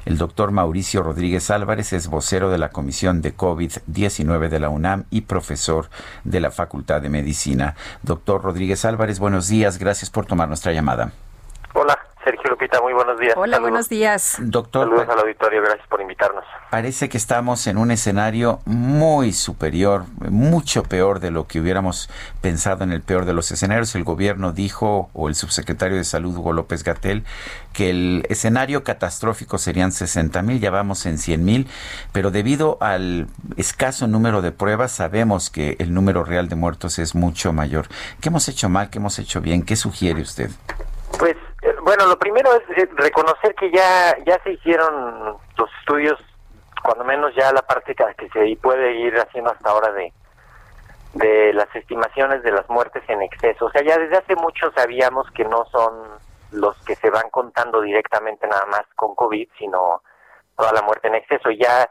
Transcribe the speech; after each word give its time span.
El 0.06 0.18
doctor 0.18 0.50
Mauricio 0.50 1.04
Rodríguez 1.04 1.52
Álvarez 1.52 1.94
es 1.94 2.08
vocero 2.08 2.50
de 2.50 2.58
la 2.58 2.70
Comisión 2.70 3.22
de 3.22 3.38
COVID-19 3.38 4.50
de 4.50 4.60
la 4.60 4.70
UNAM 4.70 5.04
y 5.12 5.22
profesor 5.22 5.92
de 6.24 6.40
la 6.40 6.50
Facultad 6.50 7.00
de 7.00 7.10
Medicina. 7.10 7.76
Doctor 8.02 8.42
Rodríguez 8.42 8.86
Álvarez, 8.86 9.20
buenos 9.20 9.50
días. 9.50 9.78
Gracias 9.78 10.10
por 10.10 10.26
tomar 10.26 10.48
nuestra 10.48 10.74
llamada. 10.74 11.12
Hola, 11.76 12.07
Sergio 12.28 12.50
Lupita, 12.50 12.82
muy 12.82 12.92
buenos 12.92 13.18
días. 13.18 13.36
Hola, 13.38 13.56
Saludos. 13.56 13.62
buenos 13.72 13.88
días. 13.88 14.36
Doctor, 14.42 14.90
Saludos 14.90 15.08
al 15.08 15.20
auditorio, 15.20 15.62
gracias 15.62 15.88
por 15.88 16.02
invitarnos. 16.02 16.44
Parece 16.70 17.08
que 17.08 17.16
estamos 17.16 17.66
en 17.68 17.78
un 17.78 17.90
escenario 17.90 18.60
muy 18.66 19.32
superior, 19.32 20.04
mucho 20.30 20.84
peor 20.84 21.22
de 21.22 21.32
lo 21.32 21.48
que 21.48 21.62
hubiéramos 21.62 22.10
pensado 22.42 22.84
en 22.84 22.92
el 22.92 23.02
peor 23.02 23.24
de 23.24 23.32
los 23.32 23.50
escenarios. 23.52 23.96
El 23.96 24.04
gobierno 24.04 24.52
dijo, 24.52 25.10
o 25.14 25.30
el 25.30 25.36
subsecretario 25.36 25.96
de 25.96 26.04
Salud, 26.04 26.36
Hugo 26.36 26.52
López 26.52 26.84
Gatel, 26.84 27.24
que 27.72 27.92
el 27.92 28.26
escenario 28.28 28.84
catastrófico 28.84 29.58
serían 29.58 29.94
60 29.94 30.42
mil, 30.42 30.60
ya 30.60 30.70
vamos 30.70 31.06
en 31.06 31.20
100 31.20 31.46
mil, 31.46 31.70
pero 32.12 32.30
debido 32.30 32.78
al 32.82 33.28
escaso 33.56 34.06
número 34.06 34.42
de 34.42 34.52
pruebas, 34.52 34.92
sabemos 34.92 35.50
que 35.50 35.78
el 35.80 35.94
número 35.94 36.26
real 36.26 36.50
de 36.50 36.58
muertos 36.58 37.00
es 37.00 37.16
mucho 37.16 37.54
mayor. 37.54 37.88
¿Qué 38.20 38.28
hemos 38.28 38.50
hecho 38.50 38.68
mal? 38.68 38.90
¿Qué 38.90 38.98
hemos 38.98 39.18
hecho 39.18 39.40
bien? 39.40 39.64
¿Qué 39.64 39.78
sugiere 39.78 40.22
usted? 40.22 40.52
Pues, 41.18 41.38
bueno, 41.88 42.06
lo 42.06 42.20
primero 42.20 42.54
es 42.54 42.78
eh, 42.78 42.90
reconocer 42.96 43.56
que 43.56 43.72
ya 43.72 44.18
ya 44.26 44.38
se 44.44 44.52
hicieron 44.52 45.38
los 45.58 45.70
estudios, 45.80 46.20
cuando 46.84 47.06
menos 47.06 47.34
ya 47.34 47.54
la 47.54 47.62
parte 47.62 47.96
que, 47.96 48.28
se 48.28 48.58
puede 48.62 48.94
ir 48.96 49.18
haciendo 49.18 49.52
hasta 49.52 49.70
ahora 49.70 49.94
de 49.94 50.12
de 51.14 51.54
las 51.54 51.74
estimaciones 51.74 52.44
de 52.44 52.52
las 52.52 52.70
muertes 52.70 53.04
en 53.08 53.22
exceso. 53.22 53.68
O 53.68 53.72
sea, 53.72 53.82
ya 53.84 53.98
desde 53.98 54.18
hace 54.18 54.36
mucho 54.36 54.70
sabíamos 54.76 55.32
que 55.32 55.46
no 55.46 55.64
son 55.72 56.20
los 56.52 56.78
que 56.84 56.96
se 56.96 57.10
van 57.10 57.30
contando 57.30 57.80
directamente 57.80 58.46
nada 58.48 58.66
más 58.66 58.84
con 58.98 59.16
COVID, 59.16 59.48
sino 59.58 60.02
toda 60.58 60.74
la 60.74 60.82
muerte 60.82 61.08
en 61.08 61.16
exceso. 61.16 61.52
Ya 61.52 61.90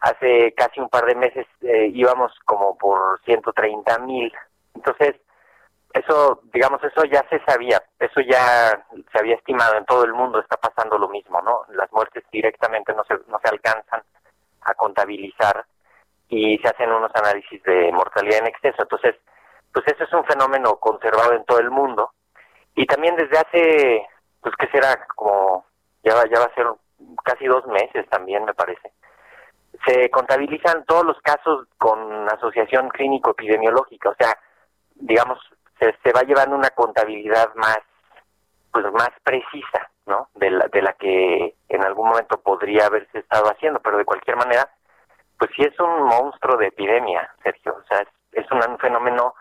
hace 0.00 0.54
casi 0.56 0.80
un 0.80 0.88
par 0.88 1.04
de 1.04 1.16
meses 1.16 1.46
eh, 1.60 1.90
íbamos 1.92 2.32
como 2.46 2.78
por 2.78 3.20
130 3.26 3.98
mil. 3.98 4.32
Entonces, 4.74 5.16
eso, 5.94 6.40
digamos, 6.52 6.82
eso 6.82 7.04
ya 7.04 7.24
se 7.30 7.38
sabía, 7.44 7.80
eso 8.00 8.20
ya 8.20 8.82
se 9.12 9.18
había 9.18 9.36
estimado 9.36 9.76
en 9.76 9.84
todo 9.84 10.04
el 10.04 10.12
mundo, 10.12 10.40
está 10.40 10.56
pasando 10.56 10.98
lo 10.98 11.08
mismo, 11.08 11.40
¿no? 11.40 11.62
Las 11.68 11.90
muertes 11.92 12.24
directamente 12.32 12.92
no 12.92 13.04
se, 13.04 13.14
no 13.28 13.38
se 13.42 13.48
alcanzan 13.48 14.02
a 14.62 14.74
contabilizar 14.74 15.64
y 16.28 16.58
se 16.58 16.68
hacen 16.68 16.90
unos 16.90 17.12
análisis 17.14 17.62
de 17.62 17.92
mortalidad 17.92 18.40
en 18.40 18.48
exceso. 18.48 18.82
Entonces, 18.82 19.14
pues 19.72 19.86
eso 19.86 20.02
es 20.02 20.12
un 20.12 20.24
fenómeno 20.24 20.76
conservado 20.76 21.32
en 21.32 21.44
todo 21.44 21.60
el 21.60 21.70
mundo. 21.70 22.10
Y 22.74 22.86
también 22.86 23.14
desde 23.14 23.38
hace, 23.38 24.08
pues 24.40 24.54
que 24.56 24.66
será 24.68 25.06
como, 25.14 25.64
ya 26.02 26.14
va, 26.14 26.24
ya 26.24 26.40
va 26.40 26.46
a 26.46 26.54
ser 26.54 26.66
casi 27.22 27.46
dos 27.46 27.66
meses 27.66 28.04
también, 28.10 28.44
me 28.44 28.54
parece. 28.54 28.92
Se 29.86 30.10
contabilizan 30.10 30.84
todos 30.86 31.04
los 31.04 31.20
casos 31.20 31.68
con 31.78 32.28
asociación 32.30 32.88
clínico-epidemiológica, 32.88 34.08
o 34.08 34.14
sea, 34.18 34.36
digamos, 34.96 35.38
se, 35.78 35.94
se 36.02 36.12
va 36.12 36.22
llevando 36.22 36.56
una 36.56 36.70
contabilidad 36.70 37.54
más, 37.54 37.78
pues 38.72 38.84
más 38.92 39.10
precisa, 39.22 39.90
¿no? 40.06 40.28
De 40.34 40.50
la, 40.50 40.66
de 40.68 40.82
la 40.82 40.92
que 40.94 41.54
en 41.68 41.84
algún 41.84 42.08
momento 42.08 42.40
podría 42.40 42.86
haberse 42.86 43.18
estado 43.18 43.50
haciendo, 43.50 43.80
pero 43.80 43.98
de 43.98 44.04
cualquier 44.04 44.36
manera, 44.36 44.68
pues 45.38 45.50
sí 45.56 45.62
es 45.62 45.78
un 45.80 46.04
monstruo 46.04 46.56
de 46.56 46.68
epidemia, 46.68 47.32
Sergio. 47.42 47.76
O 47.78 47.86
sea, 47.88 48.00
es, 48.00 48.08
es 48.32 48.50
un 48.50 48.78
fenómeno 48.78 49.34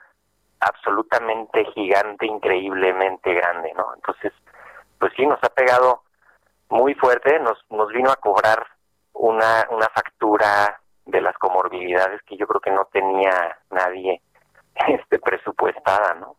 absolutamente 0.60 1.66
gigante, 1.74 2.26
increíblemente 2.26 3.34
grande, 3.34 3.74
¿no? 3.76 3.94
Entonces, 3.96 4.32
pues 5.00 5.12
sí, 5.16 5.26
nos 5.26 5.44
ha 5.44 5.50
pegado 5.50 6.04
muy 6.70 6.94
fuerte, 6.96 7.40
nos, 7.40 7.58
nos 7.70 7.90
vino 7.92 8.12
a 8.12 8.16
cobrar 8.16 8.66
una, 9.14 9.68
una 9.70 9.88
factura 9.90 10.80
de 11.06 11.22
las 11.22 11.38
comorbilidades 11.38 12.22
que 12.24 12.38
yo 12.38 12.48
creo 12.48 12.62
que 12.62 12.72
no 12.72 12.86
tenía 12.92 13.60
nadie 13.70 14.22
este 14.88 15.20
presupuestada, 15.20 16.16
¿no? 16.20 16.36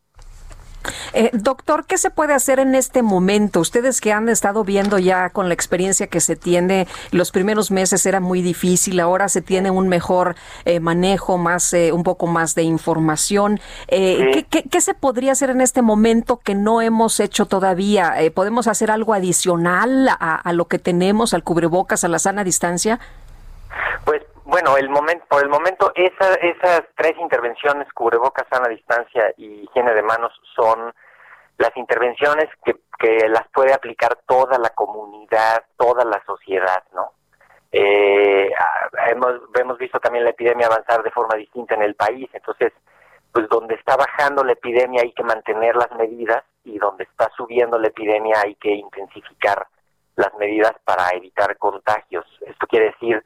Eh, 1.14 1.30
doctor, 1.32 1.86
¿qué 1.86 1.96
se 1.96 2.10
puede 2.10 2.34
hacer 2.34 2.58
en 2.58 2.74
este 2.74 3.02
momento? 3.02 3.60
Ustedes 3.60 4.00
que 4.00 4.12
han 4.12 4.28
estado 4.28 4.64
viendo 4.64 4.98
ya 4.98 5.30
con 5.30 5.48
la 5.48 5.54
experiencia 5.54 6.08
que 6.08 6.20
se 6.20 6.36
tiene, 6.36 6.86
los 7.10 7.30
primeros 7.30 7.70
meses 7.70 8.04
era 8.04 8.20
muy 8.20 8.42
difícil, 8.42 9.00
ahora 9.00 9.28
se 9.28 9.40
tiene 9.40 9.70
un 9.70 9.88
mejor 9.88 10.34
eh, 10.64 10.80
manejo, 10.80 11.38
más 11.38 11.72
eh, 11.72 11.92
un 11.92 12.02
poco 12.02 12.26
más 12.26 12.54
de 12.54 12.64
información. 12.64 13.60
Eh, 13.88 14.30
¿qué, 14.32 14.44
qué, 14.44 14.68
qué 14.68 14.80
se 14.80 14.94
podría 14.94 15.32
hacer 15.32 15.50
en 15.50 15.60
este 15.60 15.82
momento 15.82 16.40
que 16.44 16.54
no 16.54 16.82
hemos 16.82 17.20
hecho 17.20 17.46
todavía? 17.46 18.20
Eh, 18.20 18.30
¿Podemos 18.30 18.66
hacer 18.66 18.90
algo 18.90 19.14
adicional 19.14 20.08
a, 20.08 20.34
a 20.34 20.52
lo 20.52 20.66
que 20.66 20.78
tenemos, 20.78 21.32
al 21.32 21.44
cubrebocas, 21.44 22.04
a 22.04 22.08
la 22.08 22.18
sana 22.18 22.44
distancia? 22.44 23.00
Pues 24.04 24.22
bueno, 24.44 24.76
el 24.76 24.88
momento, 24.88 25.24
por 25.28 25.42
el 25.42 25.48
momento 25.48 25.92
esa, 25.94 26.34
esas 26.34 26.82
tres 26.96 27.14
intervenciones, 27.18 27.92
cubrebocas, 27.92 28.46
sana 28.50 28.68
distancia 28.68 29.32
y 29.36 29.64
higiene 29.64 29.94
de 29.94 30.02
manos, 30.02 30.32
son 30.54 30.92
las 31.58 31.76
intervenciones 31.76 32.48
que, 32.64 32.76
que 32.98 33.28
las 33.28 33.48
puede 33.52 33.72
aplicar 33.72 34.18
toda 34.26 34.58
la 34.58 34.70
comunidad, 34.70 35.64
toda 35.76 36.04
la 36.04 36.22
sociedad, 36.24 36.82
¿no? 36.92 37.12
Eh, 37.72 38.50
hemos, 39.08 39.34
hemos 39.58 39.78
visto 39.78 39.98
también 39.98 40.24
la 40.24 40.30
epidemia 40.30 40.66
avanzar 40.66 41.02
de 41.02 41.10
forma 41.10 41.36
distinta 41.36 41.74
en 41.74 41.82
el 41.82 41.94
país, 41.94 42.28
entonces, 42.32 42.72
pues 43.32 43.48
donde 43.48 43.74
está 43.74 43.96
bajando 43.96 44.44
la 44.44 44.52
epidemia 44.52 45.02
hay 45.02 45.12
que 45.12 45.24
mantener 45.24 45.74
las 45.74 45.90
medidas 45.92 46.44
y 46.62 46.78
donde 46.78 47.02
está 47.04 47.30
subiendo 47.36 47.78
la 47.78 47.88
epidemia 47.88 48.36
hay 48.44 48.54
que 48.56 48.70
intensificar 48.70 49.66
las 50.14 50.32
medidas 50.34 50.72
para 50.84 51.08
evitar 51.10 51.56
contagios. 51.58 52.24
Esto 52.46 52.66
quiere 52.68 52.86
decir 52.92 53.24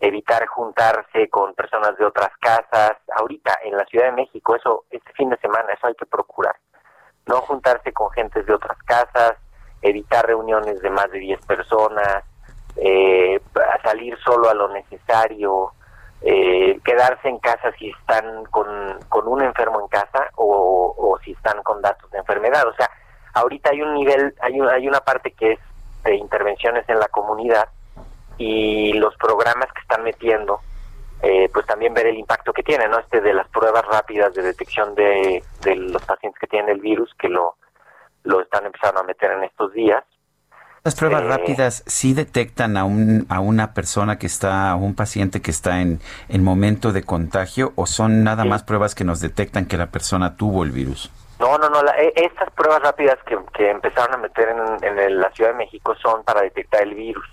evitar 0.00 0.46
juntarse 0.46 1.28
con 1.28 1.54
personas 1.54 1.96
de 1.98 2.04
otras 2.04 2.30
casas. 2.40 2.92
Ahorita 3.16 3.58
en 3.64 3.76
la 3.76 3.84
Ciudad 3.86 4.06
de 4.06 4.12
México, 4.12 4.56
eso 4.56 4.84
este 4.90 5.12
fin 5.12 5.30
de 5.30 5.36
semana, 5.38 5.72
eso 5.72 5.86
hay 5.86 5.94
que 5.94 6.06
procurar. 6.06 6.56
No 7.26 7.36
juntarse 7.42 7.92
con 7.92 8.10
gentes 8.10 8.46
de 8.46 8.54
otras 8.54 8.78
casas, 8.84 9.34
evitar 9.82 10.26
reuniones 10.26 10.80
de 10.80 10.90
más 10.90 11.10
de 11.10 11.18
10 11.18 11.46
personas, 11.46 12.24
eh, 12.76 13.40
salir 13.82 14.16
solo 14.24 14.48
a 14.48 14.54
lo 14.54 14.68
necesario, 14.68 15.72
eh, 16.22 16.80
quedarse 16.84 17.28
en 17.28 17.38
casa 17.38 17.72
si 17.78 17.90
están 17.90 18.44
con, 18.46 18.66
con 19.08 19.28
un 19.28 19.42
enfermo 19.42 19.80
en 19.80 19.88
casa 19.88 20.30
o, 20.36 20.94
o 20.96 21.18
si 21.24 21.32
están 21.32 21.62
con 21.62 21.82
datos 21.82 22.10
de 22.10 22.18
enfermedad. 22.18 22.66
O 22.66 22.74
sea, 22.74 22.90
ahorita 23.34 23.70
hay 23.70 23.82
un 23.82 23.94
nivel, 23.94 24.34
hay, 24.40 24.60
un, 24.60 24.68
hay 24.68 24.88
una 24.88 25.00
parte 25.00 25.32
que 25.32 25.52
es 25.52 25.58
de 26.04 26.16
intervenciones 26.16 26.88
en 26.88 26.98
la 26.98 27.08
comunidad 27.08 27.68
y 28.38 28.92
los 28.94 29.14
programas 29.16 29.66
que 29.74 29.80
están 29.80 30.02
metiendo, 30.04 30.60
eh, 31.22 31.48
pues 31.52 31.66
también 31.66 31.92
ver 31.94 32.06
el 32.06 32.16
impacto 32.18 32.52
que 32.52 32.62
tiene, 32.62 32.88
¿no? 32.88 32.98
Este 32.98 33.20
de 33.20 33.34
las 33.34 33.48
pruebas 33.48 33.84
rápidas 33.84 34.32
de 34.34 34.42
detección 34.42 34.94
de, 34.94 35.42
de 35.62 35.76
los 35.76 36.02
pacientes 36.02 36.38
que 36.40 36.46
tienen 36.46 36.70
el 36.70 36.80
virus, 36.80 37.10
que 37.18 37.28
lo, 37.28 37.56
lo 38.24 38.40
están 38.40 38.64
empezando 38.66 39.00
a 39.00 39.04
meter 39.04 39.32
en 39.32 39.44
estos 39.44 39.72
días. 39.72 40.04
Las 40.84 40.94
pruebas 40.94 41.24
Eh, 41.24 41.26
rápidas 41.28 41.82
sí 41.86 42.14
detectan 42.14 42.76
a, 42.76 42.84
un, 42.84 43.26
a 43.28 43.40
una 43.40 43.74
persona 43.74 44.16
que 44.18 44.26
está, 44.26 44.70
a 44.70 44.76
un 44.76 44.94
paciente 44.94 45.42
que 45.42 45.50
está 45.50 45.80
en, 45.80 46.00
en 46.28 46.44
momento 46.44 46.92
de 46.92 47.02
contagio 47.02 47.72
o 47.74 47.84
son 47.86 48.22
nada 48.22 48.44
Sí. 48.44 48.48
más 48.48 48.62
pruebas 48.62 48.94
que 48.94 49.02
nos 49.04 49.20
detectan 49.20 49.66
que 49.66 49.76
la 49.76 49.88
persona 49.90 50.36
tuvo 50.36 50.62
el 50.62 50.70
virus. 50.70 51.10
No, 51.38 51.56
no, 51.58 51.68
no. 51.68 51.82
la- 51.82 51.96
e- 51.98 52.12
estas 52.16 52.50
pruebas 52.50 52.82
rápidas 52.82 53.16
que, 53.24 53.38
que 53.54 53.70
empezaron 53.70 54.14
a 54.14 54.18
meter 54.18 54.48
en, 54.48 54.84
en 54.84 54.98
el- 54.98 55.20
la 55.20 55.30
Ciudad 55.30 55.50
de 55.52 55.56
México 55.58 55.94
son 56.02 56.24
para 56.24 56.42
detectar 56.42 56.82
el 56.82 56.94
virus. 56.94 57.26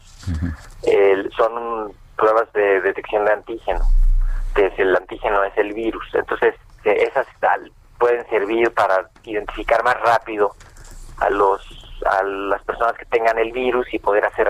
El- 0.84 1.32
son 1.34 1.92
pruebas 2.16 2.52
de 2.54 2.82
detección 2.82 3.26
de 3.26 3.34
antígeno, 3.34 3.82
que 4.54 4.68
es 4.68 4.80
el 4.80 4.96
antígeno 4.96 5.44
es 5.44 5.58
el 5.58 5.74
virus. 5.74 6.06
Entonces, 6.14 6.56
eh, 6.84 7.08
esas 7.10 7.26
pueden 7.98 8.28
servir 8.30 8.72
para 8.74 9.10
identificar 9.24 9.84
más 9.84 10.00
rápido 10.02 10.52
a 11.20 11.30
los 11.30 11.62
a 12.06 12.22
las 12.24 12.62
personas 12.64 12.94
que 12.98 13.06
tengan 13.06 13.40
el 13.40 13.52
virus 13.54 13.92
y 13.94 13.98
poder 14.00 14.26
hacer 14.26 14.48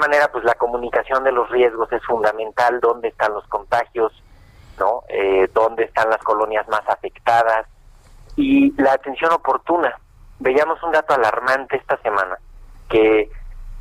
manera, 0.00 0.28
pues 0.32 0.42
la 0.44 0.54
comunicación 0.54 1.22
de 1.24 1.30
los 1.30 1.48
riesgos 1.50 1.92
es 1.92 2.02
fundamental, 2.04 2.80
dónde 2.80 3.08
están 3.08 3.32
los 3.34 3.46
contagios, 3.48 4.12
¿no? 4.78 5.02
Eh, 5.08 5.48
dónde 5.52 5.84
están 5.84 6.10
las 6.10 6.18
colonias 6.18 6.66
más 6.68 6.82
afectadas 6.88 7.66
y 8.36 8.72
la 8.80 8.92
atención 8.92 9.32
oportuna. 9.32 9.98
Veíamos 10.38 10.82
un 10.82 10.92
dato 10.92 11.14
alarmante 11.14 11.76
esta 11.76 11.96
semana, 11.98 12.38
que 12.88 13.30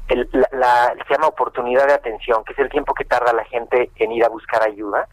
el, 0.07 0.29
se 0.31 1.13
llama 1.13 1.27
oportunidad 1.27 1.87
de 1.87 1.93
atención, 1.93 2.43
que 2.43 2.53
es 2.53 2.59
el 2.59 2.69
tiempo 2.69 2.93
que 2.93 3.05
tarda 3.05 3.33
la 3.33 3.45
gente 3.45 3.91
en 3.97 4.11
ir 4.11 4.23
a 4.23 4.29
buscar 4.29 4.63
ayuda, 4.63 5.07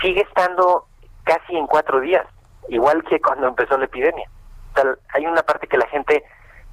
sigue 0.00 0.22
estando 0.22 0.86
casi 1.24 1.56
en 1.56 1.66
cuatro 1.66 2.00
días, 2.00 2.26
igual 2.68 3.02
que 3.04 3.20
cuando 3.20 3.48
empezó 3.48 3.78
la 3.78 3.86
epidemia. 3.86 4.28
Hay 5.14 5.26
una 5.26 5.42
parte 5.42 5.66
que 5.66 5.78
la 5.78 5.88
gente 5.88 6.22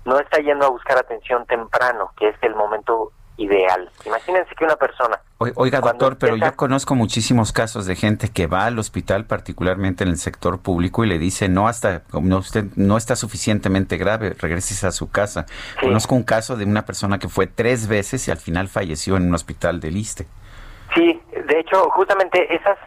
no 0.06 0.19
está 0.19 0.39
yendo 0.39 0.65
a 0.65 0.69
buscar 0.69 0.97
atención 0.97 1.45
temprano, 1.45 2.11
que 2.17 2.29
es 2.29 2.35
el 2.41 2.56
momento 2.56 3.11
ideal. 3.38 3.89
Imagínense 4.06 4.53
que 4.56 4.65
una 4.65 4.75
persona... 4.75 5.21
Oiga, 5.56 5.81
doctor, 5.81 6.18
pero 6.18 6.36
yo 6.36 6.56
conozco 6.56 6.95
muchísimos 6.95 7.51
casos 7.51 7.86
de 7.86 7.95
gente 7.95 8.30
que 8.30 8.48
va 8.48 8.66
al 8.66 8.80
hospital, 8.80 9.25
particularmente 9.25 10.04
en 10.04 10.10
el 10.10 10.18
sector 10.18 10.62
público, 10.62 11.04
y 11.04 11.07
le 11.07 11.18
dice, 11.18 11.50
no, 11.50 11.68
hasta 11.68 12.04
no, 12.13 12.38
usted 12.38 12.66
no 12.75 12.98
está 12.98 13.16
suficientemente 13.16 13.98
grave, 13.98 14.36
regreses 14.40 14.84
a 14.84 14.92
su 14.92 15.10
casa. 15.10 15.45
Conozco 15.81 16.16
un 16.16 16.24
caso 16.24 16.56
de 16.56 16.66
una 16.66 16.86
persona 16.86 17.19
que 17.19 17.30
fue 17.30 17.48
tres 17.48 17.88
veces 17.88 18.28
y 18.28 18.31
al 18.31 18.38
final 18.38 18.68
falleció 18.68 19.18
en 19.18 19.28
un 19.28 19.36
hospital 19.36 19.80
de 19.80 19.92
Liste. 19.92 20.28
Sí, 20.95 21.22
de 21.31 21.60
hecho, 21.60 21.90
justamente 21.90 22.54
esas, 22.54 22.78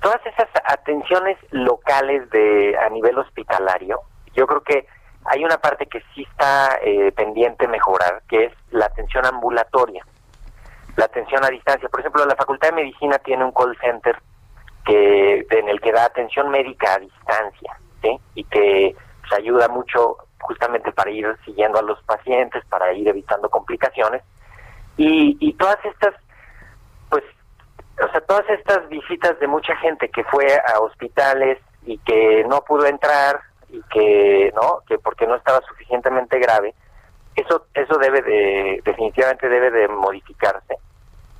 todas 0.00 0.20
esas 0.26 0.48
atenciones 0.64 1.36
locales 1.50 2.28
de 2.30 2.76
a 2.78 2.88
nivel 2.88 3.18
hospitalario, 3.18 4.00
yo 4.34 4.46
creo 4.46 4.62
que 4.62 4.86
hay 5.24 5.44
una 5.44 5.58
parte 5.58 5.86
que 5.86 6.02
sí 6.14 6.26
está 6.30 6.78
eh, 6.82 7.12
pendiente 7.12 7.66
mejorar, 7.68 8.22
que 8.28 8.44
es 8.46 8.52
la 8.70 8.86
atención 8.86 9.26
ambulatoria, 9.26 10.04
la 10.96 11.04
atención 11.04 11.44
a 11.44 11.48
distancia. 11.48 11.88
Por 11.88 12.00
ejemplo, 12.00 12.24
la 12.24 12.36
Facultad 12.36 12.70
de 12.70 12.76
Medicina 12.76 13.18
tiene 13.18 13.44
un 13.44 13.52
call 13.52 13.76
center 13.80 14.16
que 14.84 15.46
en 15.50 15.68
el 15.68 15.80
que 15.80 15.92
da 15.92 16.04
atención 16.04 16.48
médica 16.48 16.94
a 16.94 16.98
distancia, 16.98 17.78
¿sí? 18.02 18.18
Y 18.34 18.44
que 18.44 18.94
pues, 19.20 19.32
ayuda 19.32 19.68
mucho 19.68 20.16
justamente 20.40 20.92
para 20.92 21.10
ir 21.10 21.26
siguiendo 21.44 21.78
a 21.78 21.82
los 21.82 22.00
pacientes, 22.04 22.64
para 22.66 22.92
ir 22.92 23.08
evitando 23.08 23.48
complicaciones. 23.50 24.22
Y, 24.96 25.36
y 25.40 25.52
todas 25.54 25.78
estas, 25.84 26.14
pues, 27.10 27.24
o 28.02 28.10
sea, 28.10 28.20
todas 28.22 28.48
estas 28.50 28.88
visitas 28.88 29.38
de 29.40 29.46
mucha 29.48 29.76
gente 29.76 30.08
que 30.08 30.24
fue 30.24 30.46
a 30.74 30.80
hospitales 30.80 31.58
y 31.84 31.98
que 31.98 32.44
no 32.48 32.62
pudo 32.62 32.86
entrar 32.86 33.40
y 33.68 33.82
que 33.90 34.52
no 34.54 34.82
que 34.86 34.98
porque 34.98 35.26
no 35.26 35.36
estaba 35.36 35.60
suficientemente 35.66 36.38
grave 36.38 36.74
eso 37.34 37.66
eso 37.74 37.98
debe 37.98 38.22
de 38.22 38.80
definitivamente 38.84 39.48
debe 39.48 39.70
de 39.70 39.88
modificarse 39.88 40.76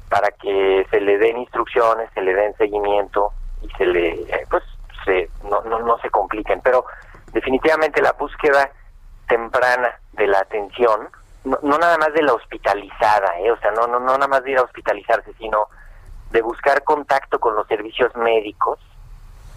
para 0.08 0.30
que 0.30 0.86
se 0.90 1.00
le 1.00 1.18
den 1.18 1.38
instrucciones 1.38 2.10
se 2.14 2.22
le 2.22 2.34
den 2.34 2.56
seguimiento 2.56 3.32
y 3.62 3.68
se 3.76 3.86
le 3.86 4.26
pues 4.50 4.62
se 5.04 5.28
no, 5.48 5.62
no, 5.62 5.80
no 5.80 5.98
se 5.98 6.10
compliquen 6.10 6.60
pero 6.62 6.84
definitivamente 7.32 8.02
la 8.02 8.12
búsqueda 8.12 8.70
temprana 9.28 9.98
de 10.12 10.26
la 10.26 10.40
atención 10.40 11.08
no, 11.44 11.58
no 11.62 11.78
nada 11.78 11.98
más 11.98 12.12
de 12.12 12.22
la 12.22 12.34
hospitalizada 12.34 13.38
¿eh? 13.40 13.50
o 13.50 13.58
sea 13.58 13.70
no 13.72 13.86
no 13.86 14.00
no 14.00 14.12
nada 14.12 14.28
más 14.28 14.44
de 14.44 14.52
ir 14.52 14.58
a 14.58 14.62
hospitalizarse 14.62 15.32
sino 15.34 15.66
de 16.30 16.42
buscar 16.42 16.82
contacto 16.84 17.38
con 17.38 17.54
los 17.54 17.66
servicios 17.66 18.14
médicos 18.16 18.78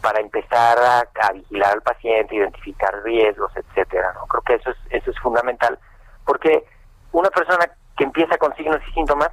para 0.02 0.20
empezar 0.20 0.78
a, 0.78 1.32
vigilar 1.34 1.74
al 1.74 1.82
paciente, 1.82 2.36
identificar 2.36 3.04
riesgos, 3.04 3.52
etcétera. 3.56 4.14
¿no? 4.14 4.26
Creo 4.28 4.42
que 4.44 4.56
eso 4.56 4.70
es, 4.72 4.78
eso 4.90 5.12
es 5.12 5.20
fundamental, 5.20 5.78
porque 6.26 6.64
una 7.12 7.30
persona 7.30 7.70
que 7.98 8.04
empieza 8.04 8.38
con 8.38 8.56
signos 8.56 8.80
y 8.88 8.94
síntomas, 8.94 9.30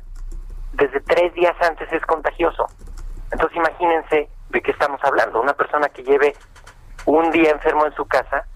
desde 0.77 1.01
tres 1.01 1.33
días 1.35 1.55
antes 1.61 1.91
es 1.93 2.05
contagioso. 2.07 2.67
Entonces 3.33 3.57
imagínense 3.57 4.29
de 4.51 4.63
qué 4.63 4.71
estamos 4.71 5.01
hablando. 5.03 5.41
Una 5.41 5.55
persona 5.55 5.89
que 5.89 6.03
lleve 6.03 6.35
un 7.07 7.31
día 7.31 7.51
enfermo 7.51 7.87
en 7.87 7.95
su 7.95 8.07
casa, 8.07 8.47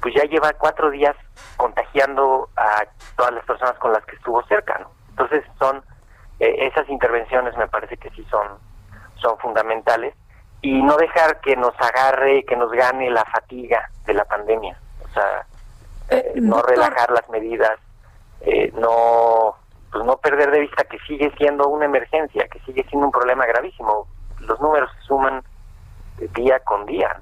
pues 0.00 0.14
ya 0.14 0.24
lleva 0.24 0.52
cuatro 0.52 0.90
días 0.90 1.16
contagiando 1.56 2.48
a 2.56 2.84
todas 3.16 3.32
las 3.32 3.44
personas 3.44 3.74
con 3.78 3.92
las 3.92 4.04
que 4.04 4.16
estuvo 4.16 4.42
cerca. 4.44 4.78
¿no? 4.78 4.90
Entonces 5.10 5.44
son 5.58 5.82
eh, 6.40 6.66
esas 6.66 6.88
intervenciones 6.88 7.56
me 7.56 7.68
parece 7.68 7.96
que 7.96 8.10
sí 8.10 8.24
son 8.30 8.58
son 9.16 9.38
fundamentales 9.38 10.14
y 10.60 10.82
no 10.82 10.96
dejar 10.96 11.40
que 11.40 11.56
nos 11.56 11.74
agarre, 11.78 12.44
que 12.44 12.56
nos 12.56 12.70
gane 12.72 13.10
la 13.10 13.24
fatiga 13.24 13.88
de 14.06 14.14
la 14.14 14.24
pandemia. 14.24 14.78
O 15.04 15.08
sea, 15.12 15.46
eh, 16.10 16.32
no 16.36 16.62
relajar 16.62 17.10
las 17.10 17.28
medidas, 17.30 17.78
eh, 18.40 18.72
no 18.74 19.56
pues 19.94 20.04
no 20.06 20.16
perder 20.16 20.50
de 20.50 20.58
vista 20.58 20.82
que 20.82 20.98
sigue 21.06 21.32
siendo 21.38 21.68
una 21.68 21.84
emergencia, 21.84 22.48
que 22.48 22.58
sigue 22.66 22.84
siendo 22.88 23.06
un 23.06 23.12
problema 23.12 23.46
gravísimo. 23.46 24.08
Los 24.40 24.60
números 24.60 24.90
se 24.98 25.06
suman 25.06 25.40
día 26.34 26.58
con 26.64 26.84
día. 26.84 27.16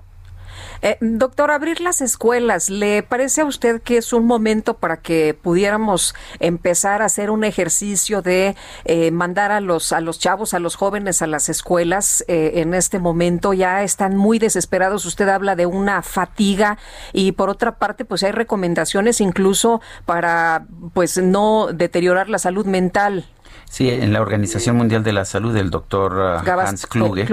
Eh, 0.82 0.96
doctor, 1.00 1.50
abrir 1.50 1.80
las 1.80 2.00
escuelas, 2.00 2.70
¿le 2.70 3.02
parece 3.02 3.42
a 3.42 3.44
usted 3.44 3.80
que 3.82 3.96
es 3.96 4.12
un 4.12 4.26
momento 4.26 4.74
para 4.74 4.98
que 4.98 5.34
pudiéramos 5.40 6.14
empezar 6.40 7.02
a 7.02 7.06
hacer 7.06 7.30
un 7.30 7.44
ejercicio 7.44 8.22
de 8.22 8.56
eh, 8.84 9.10
mandar 9.10 9.52
a 9.52 9.60
los 9.60 9.92
a 9.92 10.00
los 10.00 10.18
chavos, 10.18 10.54
a 10.54 10.58
los 10.58 10.76
jóvenes 10.76 11.22
a 11.22 11.26
las 11.26 11.48
escuelas 11.48 12.24
eh, 12.28 12.52
en 12.56 12.74
este 12.74 12.98
momento? 12.98 13.52
Ya 13.52 13.82
están 13.82 14.16
muy 14.16 14.38
desesperados. 14.38 15.06
Usted 15.06 15.28
habla 15.28 15.56
de 15.56 15.66
una 15.66 16.02
fatiga 16.02 16.78
y 17.12 17.32
por 17.32 17.48
otra 17.48 17.78
parte, 17.78 18.04
pues 18.04 18.22
hay 18.22 18.32
recomendaciones 18.32 19.20
incluso 19.20 19.80
para 20.04 20.66
pues 20.94 21.18
no 21.18 21.68
deteriorar 21.72 22.28
la 22.28 22.38
salud 22.38 22.66
mental. 22.66 23.26
Sí, 23.72 23.88
en 23.88 24.12
la 24.12 24.20
Organización 24.20 24.76
Mundial 24.76 25.02
de 25.02 25.14
la 25.14 25.24
Salud, 25.24 25.56
el 25.56 25.70
doctor 25.70 26.12
uh, 26.12 26.60
Hans 26.60 26.86
Kluge, 26.86 27.24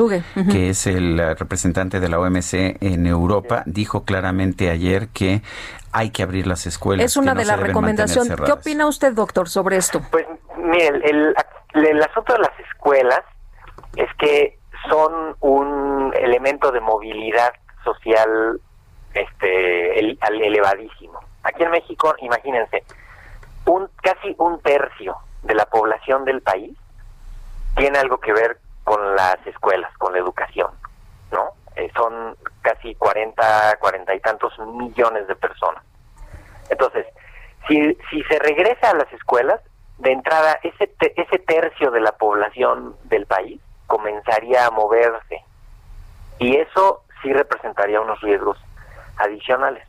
que 0.49 0.69
es 0.69 0.87
el 0.87 1.19
uh, 1.19 1.35
representante 1.37 1.99
de 1.99 2.07
la 2.07 2.17
OMC 2.17 2.81
en 2.81 3.07
Europa, 3.07 3.63
dijo 3.65 4.05
claramente 4.05 4.69
ayer 4.69 5.09
que 5.09 5.41
hay 5.91 6.11
que 6.11 6.23
abrir 6.23 6.47
las 6.47 6.65
escuelas. 6.65 7.05
Es 7.05 7.17
una 7.17 7.35
de 7.35 7.43
las 7.43 7.59
recomendaciones. 7.59 8.39
¿Qué 8.39 8.53
opina 8.53 8.87
usted, 8.87 9.11
doctor, 9.11 9.49
sobre 9.49 9.75
esto? 9.75 10.01
Pues, 10.11 10.27
mire, 10.55 10.87
el, 10.87 11.35
el, 11.73 12.03
asunto 12.03 12.31
de 12.31 12.39
las 12.39 12.57
escuelas 12.71 13.19
es 13.97 14.07
que 14.17 14.59
son 14.89 15.35
un 15.41 16.13
elemento 16.17 16.71
de 16.71 16.79
movilidad 16.79 17.51
social 17.83 18.61
este 19.13 19.99
elevadísimo. 19.99 21.19
Aquí 21.43 21.63
en 21.63 21.71
México, 21.71 22.15
imagínense, 22.21 22.81
un 23.65 23.89
casi 24.01 24.33
un 24.37 24.61
tercio 24.61 25.17
de 25.43 25.53
la 25.55 25.65
población 25.65 26.25
del 26.25 26.41
país 26.41 26.77
tiene 27.75 27.97
algo 27.97 28.19
que 28.19 28.33
ver 28.33 28.59
con 28.83 29.15
las 29.15 29.37
escuelas, 29.45 29.95
con 29.97 30.13
la 30.13 30.19
educación, 30.19 30.71
¿no? 31.31 31.51
Eh, 31.75 31.91
son 31.95 32.35
casi 32.61 32.95
40, 32.95 33.77
40 33.79 34.15
y 34.15 34.19
tantos 34.19 34.57
millones 34.59 35.27
de 35.27 35.35
personas. 35.35 35.83
Entonces, 36.69 37.05
si, 37.67 37.97
si 38.09 38.23
se 38.23 38.39
regresa 38.39 38.89
a 38.89 38.95
las 38.95 39.11
escuelas, 39.13 39.61
de 39.99 40.13
entrada, 40.13 40.59
ese, 40.63 40.91
ese 41.15 41.39
tercio 41.39 41.91
de 41.91 41.99
la 41.99 42.13
población 42.13 42.95
del 43.03 43.25
país 43.25 43.61
comenzaría 43.85 44.65
a 44.65 44.71
moverse. 44.71 45.43
Y 46.39 46.55
eso 46.55 47.03
sí 47.21 47.33
representaría 47.33 47.99
unos 47.99 48.19
riesgos 48.21 48.57
adicionales. 49.17 49.85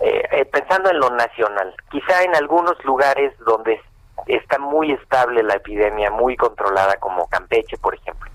Eh, 0.00 0.22
eh, 0.30 0.44
pensando 0.44 0.90
en 0.90 0.98
lo 0.98 1.10
nacional, 1.10 1.74
quizá 1.90 2.22
en 2.22 2.34
algunos 2.36 2.82
lugares 2.84 3.36
donde 3.40 3.80
está 4.26 4.58
muy 4.58 4.92
estable 4.92 5.42
la 5.42 5.54
epidemia, 5.54 6.10
muy 6.10 6.36
controlada, 6.36 6.96
como 6.96 7.28
Campeche, 7.28 7.76
por 7.78 7.94
ejemplo. 7.94 8.30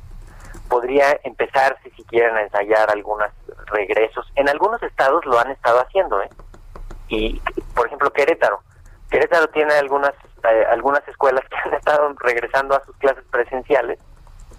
Podría 0.67 1.19
empezarse, 1.24 1.89
si 1.95 2.03
quieren, 2.03 2.36
a 2.36 2.43
ensayar 2.43 2.91
algunos 2.91 3.29
regresos. 3.67 4.31
En 4.36 4.50
algunos 4.50 4.81
estados 4.83 5.25
lo 5.25 5.39
han 5.39 5.51
estado 5.51 5.79
haciendo, 5.79 6.21
¿eh? 6.21 6.29
Y, 7.07 7.41
por 7.74 7.88
ejemplo, 7.88 8.12
Querétaro. 8.12 8.62
Querétaro 9.09 9.48
tiene 9.48 9.74
algunas, 9.74 10.13
eh, 10.43 10.65
algunas 10.71 11.07
escuelas 11.07 11.43
que 11.50 11.57
han 11.65 11.74
estado 11.74 12.13
regresando 12.19 12.75
a 12.75 12.86
sus 12.86 12.95
clases 12.98 13.24
presenciales, 13.31 14.00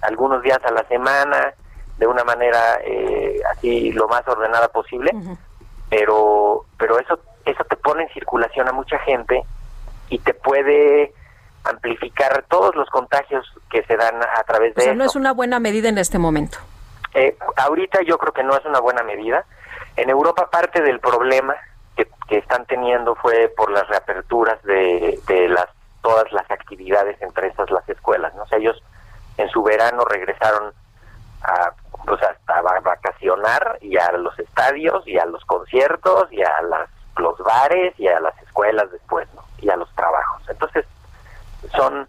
algunos 0.03 0.43
días 0.43 0.59
a 0.65 0.73
la 0.73 0.83
semana, 0.89 1.55
de 2.01 2.07
una 2.07 2.25
manera 2.25 2.81
eh, 2.83 3.41
así 3.53 3.93
lo 3.93 4.09
más 4.09 4.27
ordenada 4.27 4.69
posible, 4.69 5.13
pero 5.91 6.65
pero 6.79 6.99
eso 6.99 7.21
eso 7.45 7.63
te 7.65 7.77
pone 7.77 8.05
en 8.05 8.09
circulación 8.15 8.69
a 8.69 8.73
mucha 8.73 8.99
gente 9.01 9.45
y 10.11 10.19
te 10.19 10.35
puede 10.35 11.13
amplificar 11.65 12.45
todos 12.49 12.75
los 12.75 12.89
contagios 12.91 13.47
que 13.71 13.83
se 13.85 13.97
dan 13.97 14.17
a 14.23 14.43
través 14.45 14.75
de 14.75 14.83
o 14.83 14.85
sea, 14.85 14.95
no 14.95 15.05
es 15.05 15.17
una 15.17 15.33
buena 15.33 15.59
medida 15.61 15.89
en 15.89 15.99
este 15.99 16.19
momento. 16.19 16.59
Eh, 17.15 17.37
ahorita 17.57 18.03
yo 18.03 18.19
creo 18.19 18.33
que 18.33 18.43
no 18.43 18.57
es 18.57 18.65
una 18.65 18.81
buena 18.81 19.03
medida. 19.03 19.45
En 19.97 20.11
Europa 20.11 20.49
parte 20.51 20.83
del 20.83 21.01
problema 21.01 21.55
que, 21.97 22.09
están 22.31 22.65
teniendo 22.67 23.17
fue 23.17 23.53
por 23.57 23.73
las 23.73 23.89
reaperturas 23.89 24.63
de, 24.63 25.19
de 25.27 25.49
las 25.49 25.67
todas 26.01 26.31
las 26.33 26.49
actividades, 26.51 27.21
entre 27.21 27.49
esas 27.49 27.71
las 27.71 27.87
escuelas. 27.89 28.35
¿no? 28.35 28.45
O 28.45 28.47
sea, 28.47 28.59
ellos 28.59 28.81
en 29.37 29.49
su 29.51 29.63
verano 29.63 30.05
regresaron 30.05 30.73
a 31.43 31.73
pues 32.07 32.23
hasta 32.23 32.63
vacacionar 32.63 33.79
y 33.81 33.97
a 33.99 34.13
los 34.13 34.39
estadios 34.39 35.07
y 35.07 35.19
a 35.19 35.27
los 35.27 35.45
conciertos 35.45 36.33
y 36.33 36.43
a 36.43 36.63
las, 36.63 36.89
los 37.21 37.39
bares 37.39 37.95
y 37.99 38.09
a 38.09 38.21
las 38.21 38.37
escuelas 38.43 38.91
después 38.91 39.29
¿no? 39.35 39.45
y 39.59 39.69
a 39.69 39.77
los 39.77 39.93
trabajos. 39.95 40.43
Entonces, 40.49 40.87
son 41.75 42.09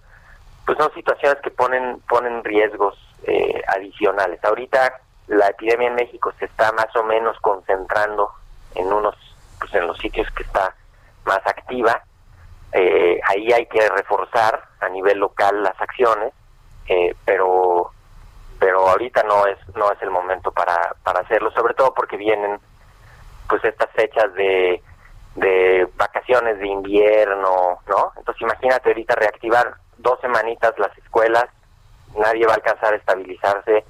son 0.78 0.94
situaciones 0.94 1.42
que 1.42 1.52
ponen 1.52 2.02
ponen 2.08 2.44
riesgos 2.44 2.98
eh, 3.28 3.62
adicionales. 3.68 4.44
Ahorita 4.44 5.02
la 5.28 5.48
epidemia 5.48 5.90
en 5.90 5.96
México 5.96 6.32
se 6.40 6.46
está 6.46 6.72
más 6.74 6.96
o 6.96 7.04
menos 7.04 7.38
concentrando 7.42 8.32
en 8.76 8.92
unos 8.92 9.16
pues 9.60 9.74
en 9.76 9.88
los 9.88 9.98
sitios 9.98 10.30
que 10.32 10.44
está 10.44 10.74
más 11.26 11.46
activa. 11.46 12.02
Eh, 12.74 13.20
ahí 13.28 13.52
hay 13.52 13.66
que 13.66 13.88
reforzar 13.90 14.64
a 14.80 14.90
nivel 14.90 15.20
local 15.20 15.62
las 15.62 15.80
acciones, 15.82 16.34
eh, 16.88 17.16
pero 17.26 17.92
pero 18.60 18.88
ahorita 18.88 19.24
no 19.24 19.46
es 19.48 19.58
no 19.76 19.92
es 19.92 20.02
el 20.02 20.10
momento 20.10 20.52
para, 20.52 20.96
para 21.04 21.22
hacerlo, 21.22 21.52
sobre 21.52 21.74
todo 21.74 21.94
porque 21.94 22.18
vienen 22.18 22.60
pues 23.50 23.64
estas 23.66 23.90
fechas 23.92 24.34
de, 24.36 24.82
de 25.36 25.88
vacaciones 25.96 26.60
de 26.60 26.68
invierno, 26.68 27.80
¿no? 27.88 28.12
Entonces 28.18 28.42
imagínate 28.42 28.90
ahorita 28.90 29.16
reactivar 29.16 29.76
dos 29.98 30.20
semanitas 30.20 30.78
las 30.78 30.96
escuelas, 30.98 31.46
nadie 32.18 32.46
va 32.46 32.54
a 32.54 32.56
alcanzar 32.56 32.94
a 32.94 32.98
estabilizarse, 32.98 33.86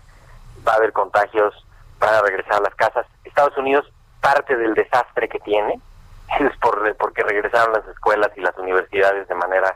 va 0.67 0.73
a 0.73 0.75
haber 0.75 0.93
contagios, 0.93 1.53
van 1.99 2.13
a 2.13 2.21
regresar 2.21 2.55
a 2.55 2.61
las 2.61 2.75
casas. 2.75 3.05
Estados 3.23 3.57
Unidos, 3.57 3.91
parte 4.19 4.55
del 4.55 4.73
desastre 4.73 5.27
que 5.29 5.39
tiene 5.39 5.79
es 6.39 6.57
por, 6.57 6.95
porque 6.97 7.23
regresaron 7.23 7.73
las 7.73 7.87
escuelas 7.87 8.31
y 8.35 8.41
las 8.41 8.57
universidades 8.57 9.27
de 9.27 9.35
manera 9.35 9.75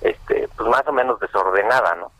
este 0.00 0.48
pues 0.56 0.68
más 0.68 0.86
o 0.86 0.92
menos 0.92 1.18
desordenada, 1.20 1.94
¿no? 1.96 2.12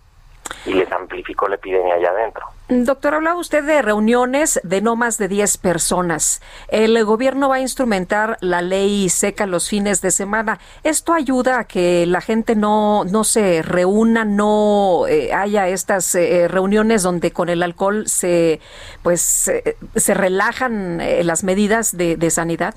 Y 0.67 0.75
les 0.75 0.91
amplificó 0.93 1.49
la 1.49 1.57
epidemia 1.57 1.95
allá 1.95 2.11
adentro. 2.11 2.47
Doctor, 2.69 3.15
hablaba 3.15 3.39
usted 3.39 3.63
de 3.63 3.83
reuniones 3.83 4.59
de 4.65 4.81
no 4.81 4.97
más 4.97 5.19
de 5.19 5.29
10 5.29 5.59
personas. 5.59 6.41
El 6.69 7.05
gobierno 7.05 7.51
va 7.51 7.57
a 7.57 7.61
instrumentar 7.61 8.39
la 8.41 8.63
ley 8.63 9.11
seca 9.11 9.47
los 9.47 9.69
fines 9.69 10.01
de 10.01 10.11
semana. 10.11 10.59
¿Esto 10.83 11.13
ayuda 11.13 11.59
a 11.59 11.65
que 11.65 12.07
la 12.07 12.23
gente 12.23 12.57
no, 12.57 13.05
no 13.05 13.23
se 13.25 13.61
reúna, 13.61 14.25
no 14.25 15.07
eh, 15.07 15.35
haya 15.35 15.69
estas 15.69 16.15
eh, 16.15 16.49
reuniones 16.49 17.03
donde 17.03 17.33
con 17.33 17.51
el 17.51 17.63
alcohol 17.63 18.09
se, 18.09 18.61
pues, 19.03 19.53
se 19.95 20.15
relajan 20.15 21.03
eh, 21.03 21.23
las 21.23 21.45
medidas 21.45 21.95
de, 21.95 22.17
de, 22.17 22.31
sanidad? 22.31 22.75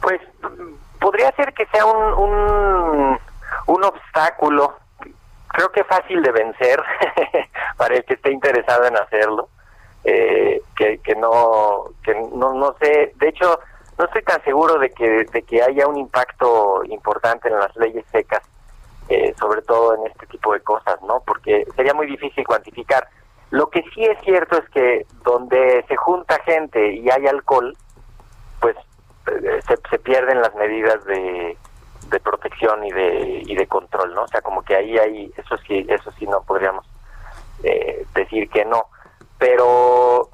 Pues 0.00 0.20
podría 1.00 1.32
ser 1.32 1.52
que 1.54 1.66
sea 1.66 1.86
un, 1.86 2.14
un, 2.14 3.18
un 3.66 3.84
obstáculo 3.84 4.79
creo 5.52 5.70
que 5.70 5.84
fácil 5.84 6.22
de 6.22 6.32
vencer 6.32 6.82
para 7.76 7.96
el 7.96 8.04
que 8.04 8.14
esté 8.14 8.32
interesado 8.32 8.86
en 8.86 8.96
hacerlo. 8.96 9.48
Eh, 10.02 10.62
que, 10.76 10.96
que 11.00 11.14
no 11.14 11.90
que 12.02 12.14
no 12.14 12.54
no 12.54 12.74
sé 12.80 13.12
de 13.16 13.28
hecho 13.28 13.60
no 13.98 14.06
estoy 14.06 14.22
tan 14.22 14.42
seguro 14.44 14.78
de 14.78 14.88
que 14.88 15.26
de 15.30 15.42
que 15.42 15.62
haya 15.62 15.86
un 15.86 15.98
impacto 15.98 16.82
importante 16.84 17.48
en 17.48 17.58
las 17.58 17.76
leyes 17.76 18.06
secas 18.10 18.40
eh, 19.10 19.34
sobre 19.38 19.60
todo 19.60 19.96
en 19.96 20.06
este 20.06 20.26
tipo 20.28 20.54
de 20.54 20.60
cosas 20.60 21.02
no 21.02 21.22
porque 21.26 21.66
sería 21.76 21.92
muy 21.92 22.06
difícil 22.06 22.46
cuantificar 22.46 23.08
lo 23.50 23.68
que 23.68 23.82
sí 23.94 24.02
es 24.04 24.18
cierto 24.22 24.56
es 24.56 24.70
que 24.70 25.06
donde 25.22 25.84
se 25.86 25.96
junta 25.96 26.42
gente 26.44 26.94
y 26.94 27.10
hay 27.10 27.26
alcohol 27.26 27.76
pues 28.58 28.76
eh, 29.26 29.60
se, 29.68 29.76
se 29.90 29.98
pierden 29.98 30.40
las 30.40 30.54
medidas 30.54 31.04
de 31.04 31.58
de 32.10 32.20
protección 32.20 32.84
y 32.84 32.90
de 32.90 33.42
y 33.46 33.54
de 33.54 33.66
control 33.66 34.14
no 34.14 34.24
o 34.24 34.28
sea 34.28 34.42
como 34.42 34.62
que 34.62 34.76
ahí 34.76 34.98
hay 34.98 35.32
eso 35.36 35.56
sí 35.58 35.86
eso 35.88 36.10
sí 36.12 36.26
no 36.26 36.42
podríamos 36.42 36.84
eh, 37.62 38.06
decir 38.14 38.48
que 38.48 38.64
no. 38.64 38.86
Pero 39.38 40.28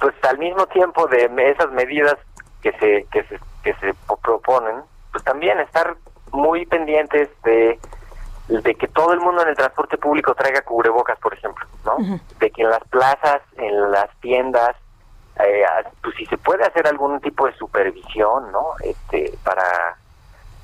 pues 0.00 0.14
al 0.24 0.38
mismo 0.38 0.66
tiempo 0.66 1.06
de 1.06 1.30
esas 1.50 1.70
medidas 1.72 2.16
que 2.62 2.72
se 2.72 3.06
que 3.10 3.24
se 3.24 3.40
que 3.62 3.74
se 3.74 3.94
proponen 4.22 4.82
pues 5.10 5.24
también 5.24 5.58
estar 5.60 5.96
muy 6.32 6.66
pendientes 6.66 7.28
de 7.42 7.78
de 8.48 8.74
que 8.76 8.88
todo 8.88 9.12
el 9.12 9.20
mundo 9.20 9.42
en 9.42 9.48
el 9.48 9.56
transporte 9.56 9.98
público 9.98 10.34
traiga 10.34 10.62
cubrebocas 10.62 11.18
por 11.18 11.34
ejemplo 11.34 11.66
no 11.84 11.96
de 12.38 12.50
que 12.50 12.62
en 12.62 12.70
las 12.70 12.84
plazas 12.88 13.40
en 13.56 13.90
las 13.90 14.08
tiendas 14.20 14.76
eh, 15.40 15.64
pues 16.02 16.14
si 16.16 16.26
se 16.26 16.38
puede 16.38 16.64
hacer 16.64 16.86
algún 16.86 17.20
tipo 17.20 17.46
de 17.46 17.54
supervisión 17.54 18.52
no 18.52 18.74
este 18.84 19.32
para 19.42 19.96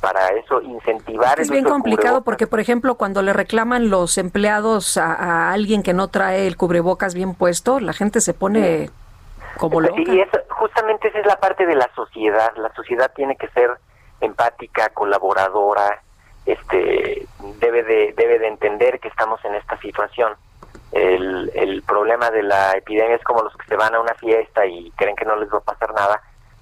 para 0.03 0.29
eso 0.31 0.61
incentivar 0.61 1.41
es 1.41 1.49
bien 1.49 1.65
complicado 1.65 2.23
porque 2.23 2.47
por 2.47 2.59
ejemplo 2.61 2.97
cuando 2.97 3.23
le 3.23 3.33
reclaman 3.33 3.89
los 3.89 4.19
empleados 4.19 4.99
a, 4.99 5.53
alguien 5.53 5.83
que 5.83 5.95
no 5.95 6.09
trae 6.09 6.47
el 6.49 6.57
cubrebocas 6.57 7.15
bien 7.15 7.35
puesto 7.35 7.81
la 7.81 7.93
gente 7.93 8.21
se 8.21 8.35
pone 8.35 8.91
como 9.57 9.81
loca 9.81 9.95
y 9.97 10.21
eso, 10.21 10.39
justamente 10.49 11.09
esa 11.09 11.19
es 11.19 11.27
la 11.27 11.39
parte 11.39 11.67
de 11.67 11.75
la 11.75 11.91
sociedad. 11.95 12.53
La 12.57 12.73
sociedad 12.75 13.13
tiene 13.15 13.37
que 13.37 13.49
ser 13.49 13.71
empática 14.21 14.89
colaboradora 14.91 16.03
este 16.47 17.27
debe 17.61 17.83
de 17.83 18.15
debe 18.17 18.39
de 18.39 18.49
entender 18.49 18.99
que 18.99 19.09
estamos 19.09 19.45
en 19.45 19.55
esta 19.55 19.79
situación. 19.79 20.35
El, 20.91 21.51
el 21.55 21.83
problema 21.83 22.31
de 22.31 22.43
la 22.43 22.73
epidemia 22.73 23.17
es 23.17 23.25
como 23.25 23.43
los 23.43 23.57
que 23.57 23.67
se 23.67 23.77
van 23.77 23.95
a 23.95 24.01
una 24.01 24.15
fiesta 24.15 24.67
y 24.67 24.91
creen 24.97 25.17
que 25.17 25.25
no 25.25 25.37
les 25.37 25.51
va 25.53 25.59
a 25.59 25.61
pasar 25.61 25.93
nada 25.95 26.21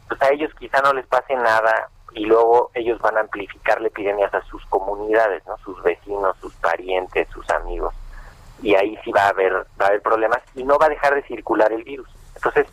pues 0.09 0.20
a 0.23 0.30
ellos 0.30 0.50
quizá 0.59 0.82
no 0.82 0.92
les 0.92 1.06
pase 1.06 1.35
nada 1.35 1.88
y 2.12 2.25
luego 2.25 2.71
ellos 2.75 3.00
van 3.00 3.17
a 3.17 3.21
amplificar 3.21 3.81
la 3.81 3.88
epidemia 3.88 4.26
a 4.26 4.43
sus 4.47 4.64
comunidades, 4.67 5.45
¿no? 5.47 5.57
Sus 5.59 5.81
vecinos, 5.83 6.37
sus 6.40 6.55
parientes, 6.57 7.29
sus 7.31 7.49
amigos. 7.50 7.95
Y 8.62 8.75
ahí 8.75 8.99
sí 9.05 9.12
va 9.12 9.25
a 9.25 9.29
haber 9.29 9.52
va 9.52 9.87
a 9.87 9.88
haber 9.88 10.02
problemas 10.02 10.40
y 10.55 10.64
no 10.64 10.79
va 10.79 10.87
a 10.87 10.90
dejar 10.90 11.14
de 11.14 11.23
circular 11.23 11.73
el 11.73 11.85
virus. 11.85 12.09
Entonces, 12.35 12.67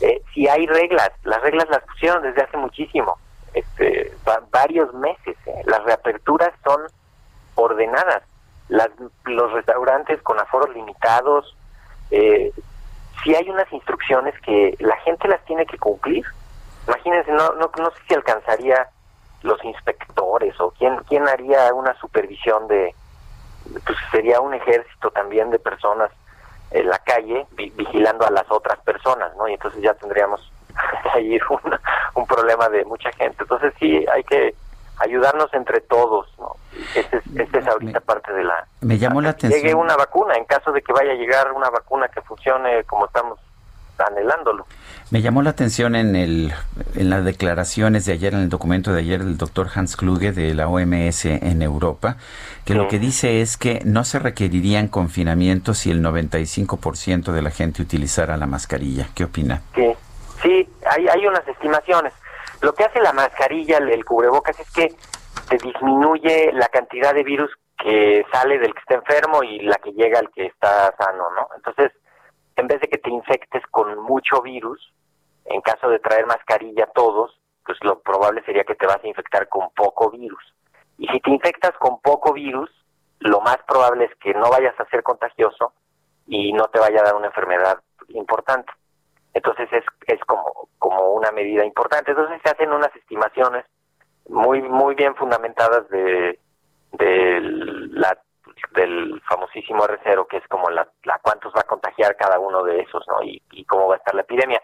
eh, 0.00 0.22
si 0.32 0.48
hay 0.48 0.66
reglas, 0.66 1.10
las 1.24 1.42
reglas 1.42 1.68
las 1.70 1.82
pusieron 1.82 2.22
desde 2.22 2.42
hace 2.42 2.56
muchísimo, 2.56 3.18
este, 3.54 4.12
varios 4.50 4.92
meses. 4.94 5.36
¿eh? 5.46 5.62
Las 5.66 5.82
reaperturas 5.84 6.52
son 6.64 6.82
ordenadas. 7.54 8.22
Las, 8.68 8.90
los 9.24 9.52
restaurantes 9.52 10.20
con 10.22 10.38
aforos 10.38 10.74
limitados, 10.74 11.56
eh, 12.10 12.52
si 13.22 13.34
hay 13.34 13.48
unas 13.48 13.70
instrucciones 13.72 14.38
que 14.42 14.76
la 14.78 14.96
gente 14.98 15.26
las 15.26 15.42
tiene 15.46 15.66
que 15.66 15.78
cumplir 15.78 16.24
Imagínense, 16.88 17.30
no, 17.32 17.52
no, 17.52 17.70
no 17.78 17.90
sé 17.90 17.96
si 18.08 18.14
alcanzaría 18.14 18.88
los 19.42 19.62
inspectores 19.64 20.58
o 20.60 20.70
quién, 20.72 20.96
quién 21.08 21.28
haría 21.28 21.72
una 21.74 21.94
supervisión 22.00 22.66
de, 22.66 22.94
pues 23.84 23.98
sería 24.10 24.40
un 24.40 24.54
ejército 24.54 25.10
también 25.10 25.50
de 25.50 25.58
personas 25.58 26.10
en 26.70 26.88
la 26.88 26.98
calle 26.98 27.46
vigilando 27.52 28.26
a 28.26 28.30
las 28.30 28.50
otras 28.50 28.78
personas, 28.80 29.34
¿no? 29.36 29.48
Y 29.48 29.54
entonces 29.54 29.82
ya 29.82 29.94
tendríamos 29.94 30.40
ahí 31.14 31.38
un, 31.50 31.78
un 32.14 32.26
problema 32.26 32.68
de 32.68 32.84
mucha 32.84 33.12
gente. 33.12 33.36
Entonces 33.40 33.72
sí, 33.78 34.04
hay 34.12 34.24
que 34.24 34.54
ayudarnos 34.98 35.52
entre 35.54 35.80
todos, 35.82 36.26
¿no? 36.38 36.56
Esta 36.94 37.18
es, 37.18 37.54
es 37.54 37.66
ahorita 37.66 38.00
parte 38.00 38.32
de 38.32 38.44
la... 38.44 38.66
Me 38.80 38.98
llamó 38.98 39.20
la 39.20 39.30
atención. 39.30 39.62
Llegue 39.62 39.74
una 39.74 39.96
vacuna, 39.96 40.34
en 40.34 40.44
caso 40.44 40.72
de 40.72 40.82
que 40.82 40.92
vaya 40.92 41.12
a 41.12 41.16
llegar 41.16 41.52
una 41.52 41.70
vacuna 41.70 42.08
que 42.08 42.20
funcione 42.22 42.84
como 42.84 43.06
estamos 43.06 43.38
anhelándolo. 44.06 44.66
Me 45.10 45.22
llamó 45.22 45.42
la 45.42 45.50
atención 45.50 45.96
en, 45.96 46.16
el, 46.16 46.52
en 46.94 47.10
las 47.10 47.24
declaraciones 47.24 48.04
de 48.04 48.12
ayer, 48.12 48.34
en 48.34 48.40
el 48.40 48.48
documento 48.48 48.92
de 48.92 49.00
ayer 49.00 49.24
del 49.24 49.38
doctor 49.38 49.68
Hans 49.74 49.96
Kluge 49.96 50.32
de 50.32 50.54
la 50.54 50.68
OMS 50.68 51.24
en 51.24 51.62
Europa, 51.62 52.16
que 52.64 52.74
lo 52.74 52.88
que 52.88 52.98
dice 52.98 53.40
es 53.40 53.56
que 53.56 53.80
no 53.84 54.04
se 54.04 54.18
requerirían 54.18 54.88
confinamientos 54.88 55.78
si 55.78 55.90
el 55.90 56.02
95% 56.02 57.32
de 57.32 57.42
la 57.42 57.50
gente 57.50 57.80
utilizara 57.80 58.36
la 58.36 58.46
mascarilla. 58.46 59.08
¿Qué 59.14 59.24
opina? 59.24 59.62
Sí, 59.74 59.94
sí, 60.42 60.68
hay, 60.84 61.08
hay 61.08 61.26
unas 61.26 61.46
estimaciones. 61.48 62.12
Lo 62.60 62.74
que 62.74 62.84
hace 62.84 63.00
la 63.00 63.12
mascarilla, 63.12 63.78
el, 63.78 63.88
el 63.88 64.04
cubrebocas, 64.04 64.58
es 64.60 64.70
que 64.70 64.94
se 65.48 65.56
disminuye 65.56 66.52
la 66.52 66.68
cantidad 66.68 67.14
de 67.14 67.22
virus 67.22 67.50
que 67.78 68.26
sale 68.32 68.58
del 68.58 68.74
que 68.74 68.80
está 68.80 68.94
enfermo 68.94 69.42
y 69.42 69.60
la 69.60 69.76
que 69.76 69.92
llega 69.92 70.18
al 70.18 70.30
que 70.30 70.46
está 70.46 70.94
sano, 70.98 71.30
¿no? 71.34 71.48
Entonces, 71.56 71.92
en 72.58 72.66
vez 72.66 72.80
de 72.80 72.88
que 72.88 72.98
te 72.98 73.10
infectes 73.10 73.62
con 73.70 73.98
mucho 74.00 74.42
virus, 74.42 74.92
en 75.44 75.60
caso 75.60 75.88
de 75.88 75.98
traer 75.98 76.26
mascarilla 76.26 76.86
todos, 76.94 77.38
pues 77.64 77.78
lo 77.82 78.00
probable 78.00 78.42
sería 78.44 78.64
que 78.64 78.74
te 78.74 78.86
vas 78.86 79.02
a 79.02 79.06
infectar 79.06 79.48
con 79.48 79.70
poco 79.70 80.10
virus. 80.10 80.42
Y 80.98 81.06
si 81.08 81.20
te 81.20 81.30
infectas 81.30 81.72
con 81.78 82.00
poco 82.00 82.32
virus, 82.32 82.70
lo 83.20 83.40
más 83.40 83.58
probable 83.66 84.06
es 84.06 84.14
que 84.16 84.34
no 84.34 84.50
vayas 84.50 84.78
a 84.78 84.86
ser 84.86 85.02
contagioso 85.02 85.72
y 86.26 86.52
no 86.52 86.64
te 86.66 86.78
vaya 86.78 87.00
a 87.00 87.04
dar 87.04 87.14
una 87.14 87.28
enfermedad 87.28 87.78
importante. 88.08 88.72
Entonces 89.34 89.68
es, 89.72 89.84
es 90.06 90.20
como, 90.24 90.68
como 90.78 91.12
una 91.12 91.30
medida 91.30 91.64
importante. 91.64 92.10
Entonces 92.10 92.40
se 92.42 92.50
hacen 92.50 92.72
unas 92.72 92.94
estimaciones 92.96 93.64
muy, 94.28 94.62
muy 94.62 94.94
bien 94.94 95.14
fundamentadas 95.14 95.88
de, 95.90 96.38
de 96.92 97.40
del 98.78 99.20
famosísimo 99.28 99.82
R0, 99.82 100.26
que 100.28 100.36
es 100.36 100.48
como 100.48 100.70
la, 100.70 100.88
la 101.02 101.18
cuántos 101.20 101.52
va 101.54 101.60
a 101.62 101.66
contagiar 101.66 102.16
cada 102.16 102.38
uno 102.38 102.62
de 102.62 102.80
esos, 102.80 103.04
¿no? 103.08 103.22
Y, 103.22 103.42
cómo 103.64 103.88
va 103.88 103.96
a 103.96 103.98
estar 103.98 104.14
la 104.14 104.22
epidemia. 104.22 104.62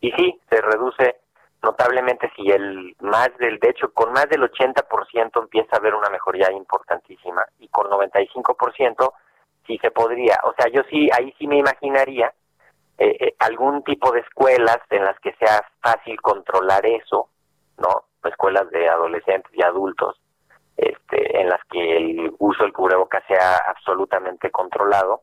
Y 0.00 0.10
sí, 0.12 0.40
se 0.50 0.60
reduce 0.60 1.16
notablemente 1.62 2.30
si 2.36 2.50
el 2.50 2.94
más 3.00 3.30
del, 3.38 3.58
de 3.58 3.70
hecho, 3.70 3.92
con 3.92 4.12
más 4.12 4.28
del 4.28 4.42
80% 4.42 5.42
empieza 5.42 5.76
a 5.76 5.78
haber 5.78 5.94
una 5.94 6.10
mejoría 6.10 6.50
importantísima 6.52 7.46
y 7.58 7.68
con 7.68 7.86
95% 7.88 9.12
sí 9.66 9.78
se 9.78 9.90
podría. 9.90 10.40
O 10.44 10.52
sea, 10.58 10.68
yo 10.68 10.82
sí, 10.90 11.08
ahí 11.16 11.32
sí 11.38 11.46
me 11.46 11.56
imaginaría 11.56 12.34
eh, 12.98 13.16
eh, 13.18 13.34
algún 13.38 13.82
tipo 13.84 14.12
de 14.12 14.20
escuelas 14.20 14.78
en 14.90 15.04
las 15.04 15.18
que 15.20 15.32
sea 15.34 15.64
fácil 15.80 16.20
controlar 16.20 16.84
eso, 16.84 17.28
¿no? 17.78 18.04
Escuelas 18.24 18.68
de 18.70 18.88
adolescentes 18.88 19.52
y 19.54 19.62
adultos, 19.62 20.20
este, 20.76 21.13
en 21.44 21.50
las 21.50 21.60
que 21.70 21.96
el 21.96 22.34
uso 22.38 22.64
del 22.64 22.72
cubrebocas 22.72 23.22
sea 23.28 23.58
absolutamente 23.68 24.50
controlado, 24.50 25.22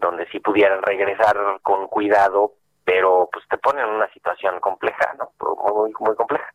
donde 0.00 0.26
sí 0.30 0.38
pudieran 0.40 0.82
regresar 0.82 1.36
con 1.62 1.88
cuidado, 1.88 2.52
pero 2.84 3.28
pues 3.32 3.44
te 3.48 3.58
ponen 3.58 3.84
en 3.84 3.94
una 3.94 4.08
situación 4.12 4.60
compleja, 4.60 5.14
¿no? 5.18 5.32
Muy, 5.74 5.92
muy 5.98 6.14
compleja. 6.14 6.46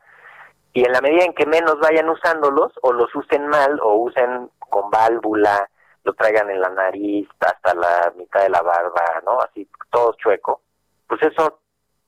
Y 0.73 0.85
en 0.85 0.93
la 0.93 1.01
medida 1.01 1.25
en 1.25 1.33
que 1.33 1.45
menos 1.45 1.77
vayan 1.79 2.09
usándolos, 2.09 2.71
o 2.81 2.93
los 2.93 3.13
usen 3.13 3.47
mal, 3.47 3.79
o 3.81 3.95
usen 3.95 4.49
con 4.59 4.89
válvula, 4.89 5.69
lo 6.03 6.13
traigan 6.13 6.49
en 6.49 6.61
la 6.61 6.69
nariz 6.69 7.27
hasta 7.41 7.75
la 7.75 8.13
mitad 8.15 8.41
de 8.41 8.49
la 8.49 8.61
barba, 8.61 9.03
¿no? 9.25 9.39
Así 9.41 9.67
todo 9.91 10.13
chueco, 10.13 10.61
pues 11.07 11.21
eso 11.23 11.59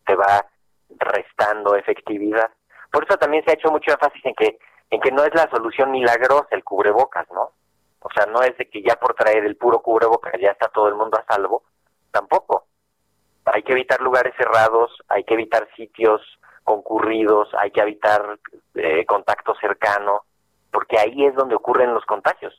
te 0.05 0.15
va 0.15 0.45
restando 1.00 1.75
efectividad. 1.75 2.50
Por 2.91 3.03
eso 3.03 3.17
también 3.17 3.43
se 3.43 3.51
ha 3.51 3.55
hecho 3.55 3.72
mucho 3.72 3.91
énfasis 3.91 4.25
en 4.25 4.36
que 4.36 4.57
en 4.93 5.01
que 5.01 5.12
no 5.12 5.23
es 5.23 5.33
la 5.33 5.50
solución 5.50 5.89
milagrosa 5.89 6.50
el 6.51 6.63
cubrebocas, 6.63 7.25
¿no? 7.31 7.50
O 8.00 8.09
sea, 8.13 8.27
no 8.27 8.41
es 8.43 8.55
de 8.59 8.69
que 8.69 8.83
ya 8.83 8.95
por 8.95 9.15
traer 9.15 9.43
el 9.43 9.55
puro 9.55 9.79
cubrebocas 9.79 10.33
ya 10.39 10.51
está 10.51 10.67
todo 10.67 10.88
el 10.88 10.93
mundo 10.93 11.17
a 11.17 11.25
salvo, 11.25 11.63
tampoco. 12.12 12.67
Hay 13.45 13.63
que 13.63 13.71
evitar 13.71 14.00
lugares 14.01 14.35
cerrados, 14.38 14.91
hay 15.09 15.23
que 15.23 15.33
evitar 15.33 15.67
sitios 15.75 16.21
concurridos, 16.63 17.50
hay 17.57 17.71
que 17.71 17.81
evitar 17.81 18.38
eh, 18.75 19.03
contacto 19.07 19.55
cercano, 19.55 20.25
porque 20.71 21.00
ahí 21.00 21.25
es 21.25 21.33
donde 21.33 21.55
ocurren 21.55 21.95
los 21.95 22.05
contagios 22.05 22.53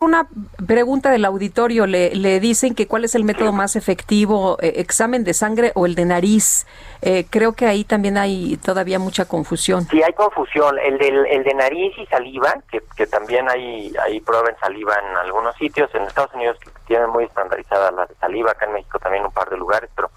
una 0.00 0.28
pregunta 0.66 1.10
del 1.10 1.24
auditorio. 1.24 1.86
Le, 1.86 2.14
le 2.14 2.40
dicen 2.40 2.74
que 2.74 2.86
cuál 2.86 3.04
es 3.04 3.14
el 3.14 3.24
método 3.24 3.52
más 3.52 3.76
efectivo, 3.76 4.58
eh, 4.60 4.74
examen 4.76 5.24
de 5.24 5.34
sangre 5.34 5.72
o 5.74 5.86
el 5.86 5.94
de 5.94 6.04
nariz. 6.04 6.66
Eh, 7.02 7.26
creo 7.28 7.52
que 7.52 7.66
ahí 7.66 7.84
también 7.84 8.16
hay 8.18 8.56
todavía 8.58 8.98
mucha 8.98 9.24
confusión. 9.26 9.86
Sí, 9.90 10.02
hay 10.02 10.12
confusión. 10.12 10.78
El, 10.78 10.98
del, 10.98 11.26
el 11.26 11.44
de 11.44 11.54
nariz 11.54 11.92
y 11.98 12.06
saliva, 12.06 12.54
que, 12.70 12.82
que 12.96 13.06
también 13.06 13.48
hay, 13.48 13.92
hay 14.02 14.20
prueba 14.20 14.50
en 14.50 14.58
saliva 14.58 14.94
en 14.94 15.16
algunos 15.16 15.56
sitios. 15.56 15.92
En 15.94 16.02
Estados 16.02 16.34
Unidos 16.34 16.58
tienen 16.86 17.10
muy 17.10 17.24
estandarizada 17.24 17.90
la 17.90 18.06
de 18.06 18.14
saliva, 18.16 18.52
acá 18.52 18.66
en 18.66 18.74
México 18.74 18.98
también 18.98 19.24
un 19.24 19.32
par 19.32 19.48
de 19.50 19.56
lugares, 19.56 19.90
pero 19.94 20.10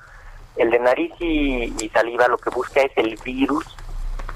el 0.57 0.71
de 0.71 0.79
nariz 0.79 1.13
y 1.19 1.89
saliva 1.93 2.27
lo 2.27 2.37
que 2.37 2.49
busca 2.49 2.81
es 2.81 2.91
el 2.95 3.17
virus 3.23 3.63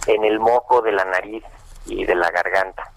en 0.08 0.24
el 0.24 0.40
moco 0.40 0.82
de 0.82 0.92
la 0.92 1.06
nariz 1.06 1.44
y 1.86 2.06
de 2.06 2.16
la 2.16 2.30
garganta 2.30 2.92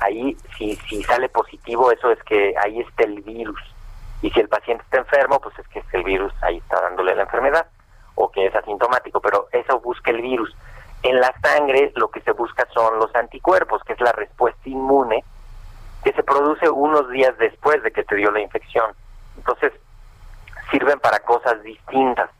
ahí 0.00 0.36
si, 0.56 0.76
si 0.88 1.02
sale 1.02 1.28
positivo, 1.28 1.90
eso 1.92 2.10
es 2.10 2.22
que 2.24 2.54
ahí 2.62 2.80
está 2.80 3.04
el 3.04 3.20
virus. 3.22 3.60
Y 4.22 4.30
si 4.30 4.40
el 4.40 4.48
paciente 4.48 4.84
está 4.84 4.98
enfermo, 4.98 5.40
pues 5.40 5.58
es 5.58 5.66
que 5.68 5.82
el 5.92 6.04
virus 6.04 6.32
ahí 6.42 6.58
está 6.58 6.80
dándole 6.80 7.14
la 7.14 7.22
enfermedad 7.22 7.66
o 8.14 8.30
que 8.30 8.46
es 8.46 8.54
asintomático, 8.54 9.20
pero 9.20 9.48
eso 9.52 9.80
busca 9.80 10.10
el 10.10 10.22
virus. 10.22 10.54
En 11.02 11.20
la 11.20 11.34
sangre 11.40 11.92
lo 11.96 12.08
que 12.10 12.20
se 12.20 12.32
busca 12.32 12.66
son 12.72 12.98
los 12.98 13.14
anticuerpos, 13.14 13.82
que 13.84 13.94
es 13.94 14.00
la 14.00 14.12
respuesta 14.12 14.68
inmune 14.68 15.24
que 16.04 16.12
se 16.12 16.22
produce 16.22 16.68
unos 16.68 17.08
días 17.10 17.36
después 17.38 17.82
de 17.82 17.92
que 17.92 18.02
te 18.04 18.16
dio 18.16 18.30
la 18.30 18.40
infección. 18.40 18.92
Entonces, 19.36 19.72
sirven 20.70 20.98
para 21.00 21.20
cosas 21.20 21.62
distintas. 21.62 22.30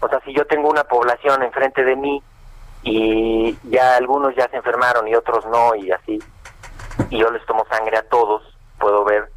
O 0.00 0.08
sea, 0.08 0.20
si 0.20 0.32
yo 0.34 0.46
tengo 0.46 0.68
una 0.68 0.84
población 0.84 1.42
enfrente 1.42 1.84
de 1.84 1.96
mí 1.96 2.22
y 2.82 3.58
ya 3.64 3.96
algunos 3.96 4.34
ya 4.34 4.48
se 4.48 4.56
enfermaron 4.56 5.08
y 5.08 5.14
otros 5.14 5.44
no 5.46 5.74
y 5.74 5.90
así, 5.90 6.18
y 7.10 7.18
yo 7.18 7.30
les 7.30 7.44
tomo 7.46 7.64
sangre 7.70 7.96
a 7.96 8.08
todos, 8.08 8.42
puedo 8.78 9.04
ver 9.04 9.30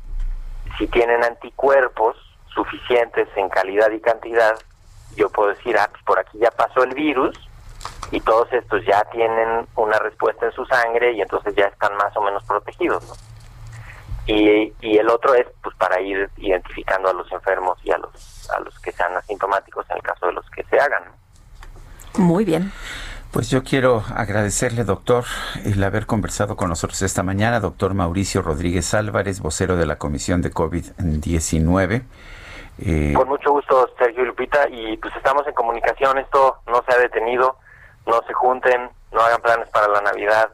si 0.77 0.87
tienen 0.87 1.23
anticuerpos 1.23 2.15
suficientes 2.53 3.27
en 3.35 3.49
calidad 3.49 3.91
y 3.91 3.99
cantidad, 3.99 4.57
yo 5.15 5.29
puedo 5.29 5.49
decir, 5.49 5.77
ah, 5.77 5.87
pues 5.91 6.03
por 6.03 6.19
aquí 6.19 6.37
ya 6.39 6.51
pasó 6.51 6.83
el 6.83 6.93
virus 6.93 7.37
y 8.11 8.19
todos 8.21 8.51
estos 8.53 8.83
ya 8.85 9.03
tienen 9.11 9.67
una 9.75 9.99
respuesta 9.99 10.45
en 10.45 10.51
su 10.53 10.65
sangre 10.65 11.13
y 11.13 11.21
entonces 11.21 11.53
ya 11.55 11.65
están 11.65 11.95
más 11.97 12.15
o 12.15 12.21
menos 12.21 12.43
protegidos, 12.43 13.03
Y, 14.25 14.73
y 14.81 14.97
el 14.97 15.09
otro 15.09 15.33
es 15.33 15.47
pues 15.63 15.75
para 15.75 16.01
ir 16.01 16.29
identificando 16.37 17.09
a 17.09 17.13
los 17.13 17.31
enfermos 17.31 17.77
y 17.83 17.91
a 17.91 17.97
los 17.97 18.49
a 18.51 18.59
los 18.59 18.77
que 18.79 18.91
sean 18.91 19.15
asintomáticos 19.15 19.87
en 19.89 19.97
el 19.97 20.03
caso 20.03 20.25
de 20.25 20.33
los 20.33 20.49
que 20.49 20.63
se 20.63 20.79
hagan. 20.79 21.03
Muy 22.17 22.45
bien. 22.45 22.71
Pues 23.31 23.51
yo 23.51 23.63
quiero 23.63 24.03
agradecerle, 24.15 24.83
doctor, 24.83 25.23
el 25.63 25.83
haber 25.83 26.07
conversado 26.07 26.55
con 26.55 26.67
nosotros 26.67 26.99
esta 27.03 27.21
mañana, 27.21 27.59
doctor 27.59 27.93
Mauricio 27.93 28.41
Rodríguez 28.41 28.95
Álvarez, 28.95 29.39
vocero 29.39 29.75
de 29.75 29.85
la 29.85 29.97
Comisión 29.97 30.41
de 30.41 30.51
COVID-19. 30.51 32.01
Eh, 32.79 33.13
con 33.15 33.27
mucho 33.27 33.51
gusto, 33.51 33.87
Sergio 33.99 34.25
Lupita, 34.25 34.67
y 34.69 34.97
pues 34.97 35.15
estamos 35.15 35.45
en 35.45 35.53
comunicación, 35.53 36.17
esto 36.17 36.57
no 36.65 36.83
se 36.87 36.95
ha 36.95 36.97
detenido, 36.97 37.57
no 38.07 38.19
se 38.25 38.33
junten, 38.33 38.89
no 39.11 39.21
hagan 39.21 39.41
planes 39.41 39.69
para 39.69 39.87
la 39.89 40.01
Navidad. 40.01 40.49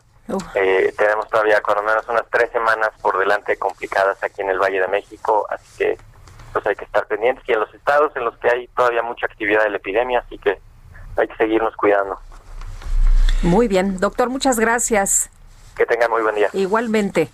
Eh, 0.55 0.93
tenemos 0.97 1.29
todavía 1.29 1.61
por 1.61 1.77
lo 1.77 1.83
menos 1.83 2.05
unas 2.09 2.25
tres 2.29 2.51
semanas 2.51 2.89
por 3.01 3.17
delante 3.17 3.55
complicadas 3.57 4.21
aquí 4.21 4.41
en 4.41 4.49
el 4.49 4.59
Valle 4.59 4.81
de 4.81 4.88
México, 4.89 5.47
así 5.49 5.77
que 5.77 5.97
pues 6.51 6.67
hay 6.67 6.75
que 6.75 6.83
estar 6.83 7.07
pendientes 7.07 7.47
y 7.47 7.53
en 7.53 7.61
los 7.61 7.73
estados 7.73 8.13
en 8.17 8.25
los 8.25 8.38
que 8.39 8.49
hay 8.49 8.67
todavía 8.69 9.01
mucha 9.01 9.27
actividad 9.27 9.63
de 9.63 9.69
la 9.69 9.77
epidemia, 9.77 10.19
así 10.19 10.38
que 10.39 10.59
hay 11.15 11.27
que 11.29 11.35
seguirnos 11.38 11.73
cuidando. 11.77 12.19
Muy 13.43 13.67
bien, 13.67 13.99
doctor, 13.99 14.29
muchas 14.29 14.59
gracias. 14.59 15.29
Que 15.75 15.85
tenga 15.85 16.07
muy 16.07 16.21
buen 16.21 16.35
día. 16.35 16.49
Igualmente. 16.53 17.29